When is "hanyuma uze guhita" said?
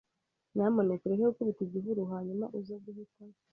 2.11-3.23